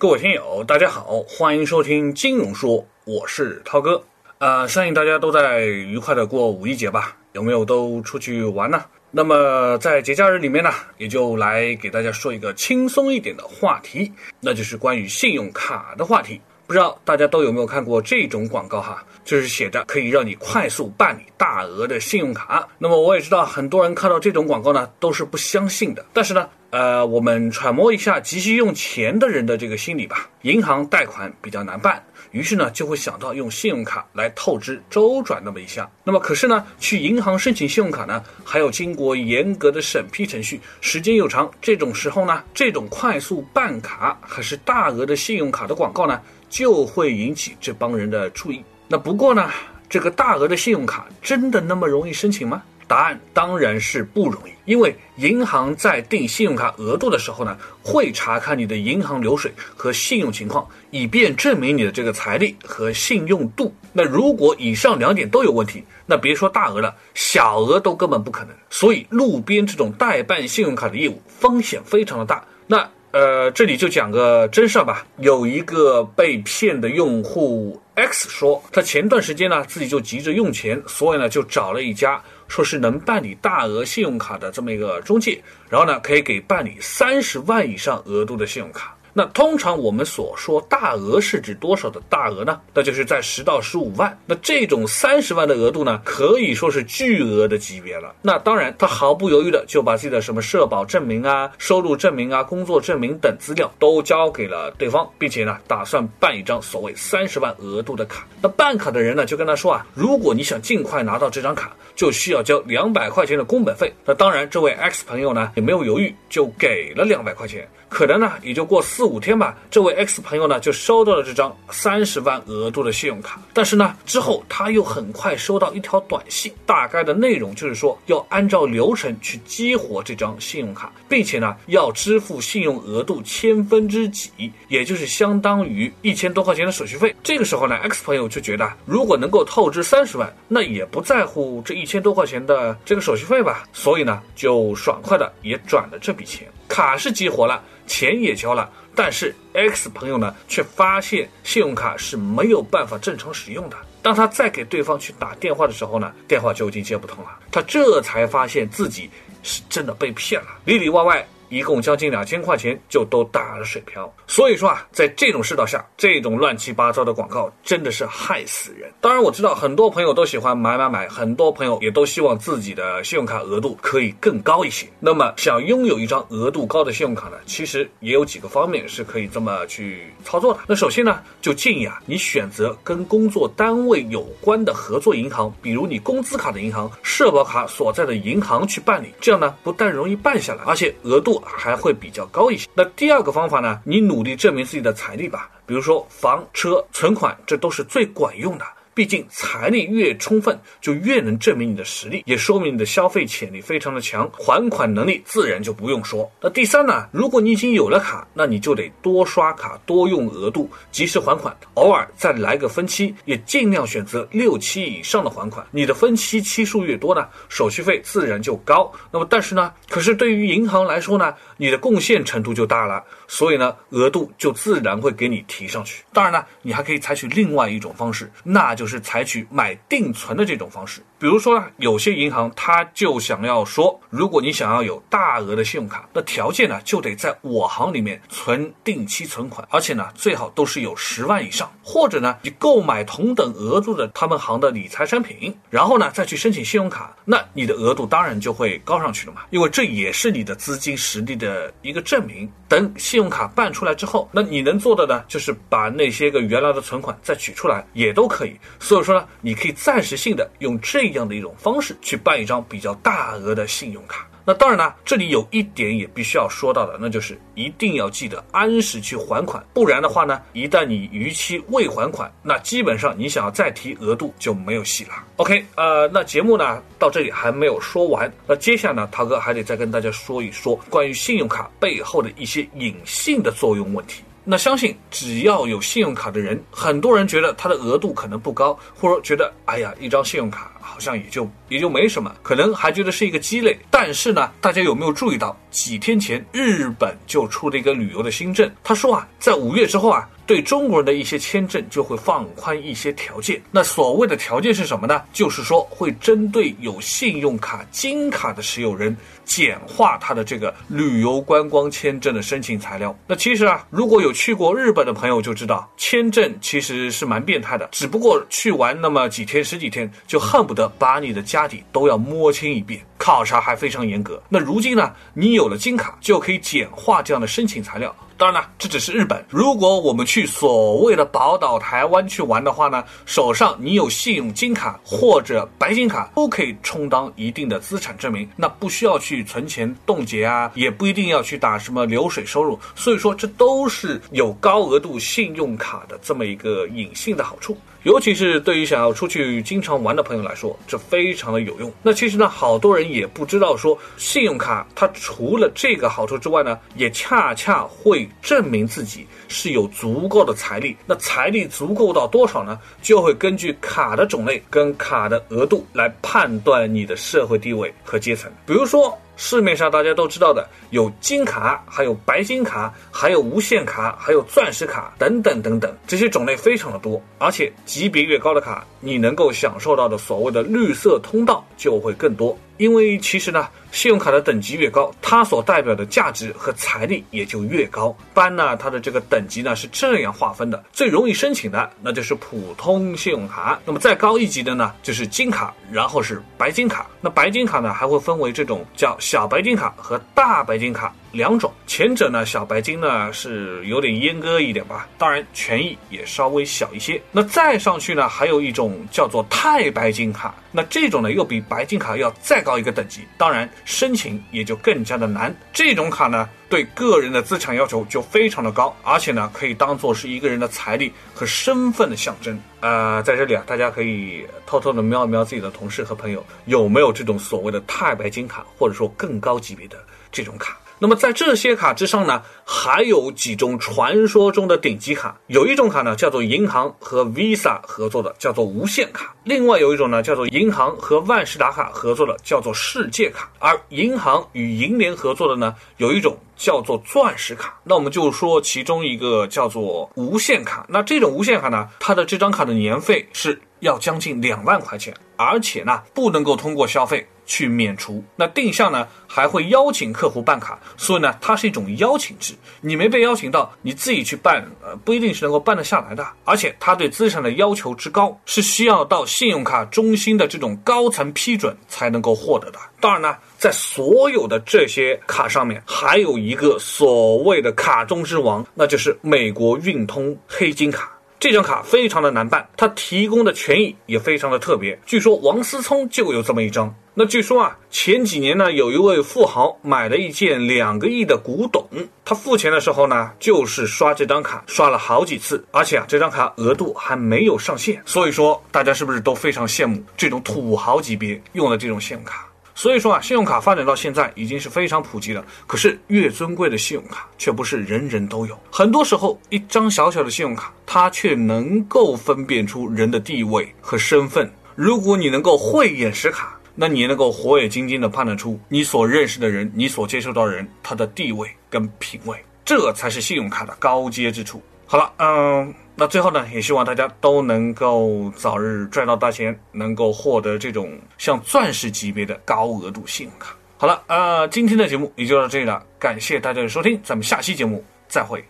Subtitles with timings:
[0.00, 4.02] 各位听友，大家好，欢迎收听金融说，我是涛哥。
[4.38, 7.14] 呃，相信大家都在愉快的过五一节吧？
[7.34, 8.82] 有没有都出去玩呢？
[9.10, 14.10] 那么在节假日里面呢，也就来给大家说一个轻松一点的话题，
[14.40, 16.40] 那就是关于信用卡的话题。
[16.66, 19.04] 不知道大家都有没有看过这种广告哈？
[19.22, 22.66] 就是写着可以让你快速办理大额的信用卡。
[22.78, 26.02] 那么我也知道很多人看到这种广告呢，都是不相信的。
[26.14, 30.28] 但是呢，呃，我们揣摩一下急需用钱的人的这个心理吧。
[30.42, 35.90] 银行贷款比较难办，于是呢就会想到用信用卡来透支周转那么一下。
[36.04, 41.50] 那么可是呢，去银行申请信用卡呢，还要经过严格的审批程序，时间又长。
[41.60, 46.20] 这种时候呢，这种快速办卡还是大额的信用卡的广告呢？
[46.48, 48.64] 就会引起这帮人的注意。
[48.86, 49.50] 那不过呢，
[49.88, 52.62] 这个大额的信用卡真的那么容易申请吗？
[52.90, 54.50] 答案当然是不容易。
[54.64, 63.72] 因为银行在定信用卡额度的时候呢，会查看你的银行流水和信用情况，以便证明你的这个财力和信用度。
[63.92, 68.54] 那如果以上两点都有问题，那别说大额了，小额都根本不可能。
[68.70, 72.44] 所以路边这种代办信用卡的业务风险非常的大。
[72.66, 72.90] 那。
[73.12, 75.04] 呃，这里就讲个真事儿吧。
[75.18, 88.96] 有一个被骗的用户 X 说，他前段时间呢自己就急着用钱，所以呢就找了一家说是能办理大额信用卡的这么一个中介，然后呢可以给办理三十万以上额度的信用卡。
[89.20, 92.58] 那通常我们所说大额是指多少的大额呢？
[92.72, 94.18] 那就是在十到十五万。
[94.24, 98.14] 那这种三十万的额度呢，可以说是巨额的级别了。
[98.22, 108.26] 那当然，他毫不犹豫的就把自己的什么社保证明啊、收入证明啊、工作证明等资料都交给了对方，并且呢，打算办一张所谓三十万额度的卡。
[108.40, 113.92] 那办卡的人呢，就跟他说啊，如果你想尽快拿到这张卡，就需要交两百块钱的工本费。
[114.06, 117.68] 那当然，这位 X 朋友呢，也没有犹豫，就给了两百块钱。
[117.90, 123.42] 可能呢，也就过四五天吧，这位 X 朋友呢就收到了这张三十万额度的信用卡。
[123.52, 134.30] 但是呢，之后他又很快收到一条短信，大概的内容就是说要按照流程去激活这张信用卡，并且呢要支付信用额度千分之几，
[134.68, 137.14] 也就是相当于一千多块钱的手续费。
[137.24, 147.60] 这个时候呢，X 朋友就觉得如果能够透支三十万，那也不在乎这一千多块钱的这个手续费吧，所以呢就爽快的也转了这笔钱，卡是激活了。
[147.90, 153.76] 钱也交了，但是 X 朋友呢，却发现信用卡是没有办法正常使用的。
[154.00, 157.30] 当他再给对方去打电话的时候呢，电话就已经接不通了。
[157.50, 159.10] 他这才发现自己
[159.42, 161.26] 是真的被骗了，里里外外。
[161.50, 168.90] 一共将近两千块钱就都打了水漂，所以说啊，在这种世道下，这种乱七八糟的广告真的是害死人。
[169.00, 174.86] 当然我知道很多朋友都喜欢买买买，很多朋友也都希望自己的信用卡额度可以更高一些。
[175.00, 180.60] 那么想拥有一张额度高的信用卡呢，其实也有几个方面是可以这么去操作的。
[180.68, 192.68] 那首先呢，就建议啊，你选择跟工作单位有关的合作银行，比如你工资卡的银行、社保卡所在的银行去办理，这样呢，不但容易办下来，而且额度还会比较高一些。
[192.74, 193.80] 那第二个方法呢？
[193.84, 198.64] 你努力证明自己的财力吧，比如说房车、存款，这都是最管用的。
[198.92, 206.30] 毕竟财力越充分，就越能证明你的实力，也说明你的消费潜力非常的强，还款能力自然就不用说。
[206.40, 207.06] 那第三呢？
[207.12, 215.64] 如果你已经有了卡，那你就得多刷卡，多用额度，及时还款，偶尔再来个分期，也尽量选择六期以上的还款。
[215.70, 218.92] 你的分期期数越多呢，手续费自然就高。
[219.12, 226.02] 那么但是呢，可是对于银行来说呢，你的贡献程度就大了，所以呢，额度就自然会给你提上去。
[226.12, 228.74] 当然呢，你还可以采取另外一种方式，那。
[228.80, 252.50] 就是采取买定存的这种方式，比如说呢，有些银行它就想要说，如果你想要有大额的信用卡，那条件呢就得在我行里面存定期存款，而且呢最好都是有十万以上，或者呢你购买同等额度的他们行的理财产品，然后呢再去申请信用卡，那你的额度当然就会高上去了嘛，因为这也是你的资金实力的一个证明。
[252.66, 258.56] 等信用卡办出来之后，那你能做的呢，就是把那些个原来的存款再取出来，也都可以。
[258.78, 264.26] 所以说呢，你可以暂时性的用这一样的一种方式去办一张比较大额的信用卡。
[264.42, 275.10] 那当然呢，这里有一点也必须要说到的，那就是一定要记得按时去还款，不然的话呢，一旦你逾期未还款，那基本上你想要再提额度就没有戏了。
[275.36, 284.24] OK，呃，那节目呢到这里还没有说完，那接下来呢，涛哥还得再跟大家说一说关于信用卡背后的一些隐性的作用问题。
[284.44, 293.78] 那相信只要有信用卡的人，很多人觉得它的额度可能不高，或者觉得哎呀，一张信用卡好像也就也就没什么，可能还觉得是一个鸡肋。
[293.90, 298.70] 但是呢，大家有没有注意到，几天前日本就出了一个旅游的新政？
[298.82, 300.28] 他说啊，在五月之后啊。
[300.46, 303.60] 对中国人的一些签证就会放宽一些条件。
[303.70, 305.22] 那所谓的条件是什么呢？
[305.32, 313.16] 就是说会针对有信用卡、金卡的持有人，简化他的这个旅游观光签证的申请材料。
[313.26, 317.88] 那其实啊，如果有去过日本的朋友就知道，签证其实是蛮变态的。
[317.92, 324.42] 只不过去玩那么几天、十几天，就恨不得把你的家底都要摸清一遍，考察还非常严格。
[324.48, 328.14] 那如今呢，你有了金卡，就可以简化这样的申请材料。
[328.40, 329.44] 当然了，这只是日本。
[329.50, 342.80] 如果我们去所谓的宝岛台湾去玩的话呢，手上你有信用金卡或者白金卡，都可以充当一定的资产证明，那不需要去存钱冻结啊，也不一定要去打什么流水收入。
[342.96, 347.76] 所以说，这都是有高额度信用卡的这么一个隐性的好处。
[348.04, 351.92] 尤其是对于想要出去经常玩的朋友来说，这非常的有用。
[352.02, 360.96] 那其实呢，好多人也不知道说，信用卡它除了这个好处之外呢，也恰恰会证明自己是有足够的财力。
[361.06, 362.78] 那财力足够到多少呢？
[363.02, 368.50] 就会根据卡的种类跟卡的额度来判断你的社会地位和阶层。
[368.64, 369.18] 比如说。
[369.42, 382.54] 市面上大家都知道的有金卡，还有白金卡，还有无限卡，还有钻石卡等等等等，这些种类非常的多，而且级别越高的卡，你能够享受到的所谓的绿色通道就会更多。
[382.80, 388.16] 因为其实呢，信用卡的等级越高，它所代表的价值和财力也就越高。
[388.32, 397.06] 般呢，它的这个等级呢是这样划分的：最容易申请的那就是普通信用卡，那么再高一级的呢就是金卡，然后是白金卡。
[397.20, 401.14] 那白金卡呢还会分为这种叫小白金卡和大白金卡。
[401.32, 407.20] 两种，前者呢，小白金呢是有点阉割一点吧，当然权益也稍微小一些。
[407.30, 415.54] 那再上去呢，还有一种叫做钛白金卡，那这种呢又比白金卡要再高一个等级，当然申请也就更加的难。
[415.72, 422.60] 这种卡呢，对个人的资产要求就非常的高，而且呢可以当做是一个人的财力和身份的象征。
[422.80, 429.96] 呃，在这里啊，大家可以偷偷的瞄一瞄自己的同事和朋友有没有这种所谓的钛白金卡，或者说更高级别的
[430.32, 430.76] 这种卡。
[431.02, 435.34] 那么在这些卡之上呢，还有几种传说中的顶级卡。
[435.46, 443.50] 有一种卡呢，叫做银行和 Visa 合作的，叫做无限卡；另外有一种呢，叫做银行和万事达卡合作的，叫做世界卡。
[443.58, 447.80] 而银行与银联合作的呢，有一种叫做钻石卡。
[447.82, 450.84] 那我们就说其中一个叫做无限卡。
[450.86, 457.26] 那这种无限卡呢，它的这张卡的年费是要将近两万块钱，而且呢，不能够通过消费。
[457.50, 466.24] 去免除，那定向呢还会邀请客户办卡，所以呢它是一种邀请制，你没被邀请到，你自己去办，呃不一定是能够办得下来的。
[466.44, 472.78] 而且它对资产的要求之高，是需要到信用卡中心的这种高层批准才能够获得的。
[473.00, 481.10] 当然呢，在所有的这些卡上面，还有一个所谓的卡中之王，那就是美国运通黑金卡。
[481.40, 485.00] 这张卡非常的难办，它提供的权益也非常的特别。
[485.06, 486.94] 据说王思聪就有这么一张。
[487.14, 491.82] 那据说啊，前几年呢，有一位富豪买了一件两个亿的古董，
[492.26, 498.02] 他付钱的时候呢，就是刷这张卡，刷了好几次，而且啊，这张卡额度还没有上限。
[498.04, 502.49] 所以说，大家是不是都非常羡慕这种土豪级别用的这种信用卡？
[502.80, 505.44] 所以说啊，信用卡发展到现在已经是非常普及了。
[505.66, 508.58] 可是越尊贵的信用卡却不是人人都有。
[508.70, 514.50] 很多时候，一张小小的信用卡，它却能够分辨出人的地位和身份。
[514.74, 524.62] 如果你能够慧眼识卡，那你能够火眼金睛的判断出你所认识的人、你所接触到的人他的地位跟品位，这才是信用卡的高阶之处。
[524.86, 525.74] 好了，嗯。
[526.00, 533.54] 那最后呢，也希望大家都能够早日赚到大钱，能够获得这种像钻石级别的高额度信用卡。
[533.76, 538.42] 好了，呃，今天的节目也就到这里了，感谢大家的收听，咱们下期节目再会。